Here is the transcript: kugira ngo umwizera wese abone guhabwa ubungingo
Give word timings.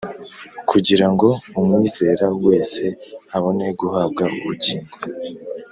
kugira 0.69 1.05
ngo 1.13 1.29
umwizera 1.59 2.25
wese 2.45 2.81
abone 3.35 3.67
guhabwa 3.79 4.23
ubungingo 4.35 4.95